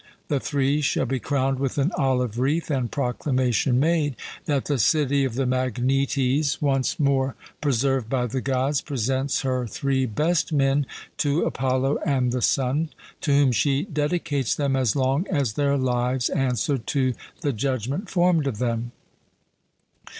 [0.29, 5.23] The three shall be crowned with an olive wreath, and proclamation made, that the city
[5.25, 10.87] of the Magnetes, once more preserved by the Gods, presents her three best men
[11.17, 12.89] to Apollo and the Sun,
[13.21, 18.47] to whom she dedicates them as long as their lives answer to the judgment formed
[18.47, 18.93] of them.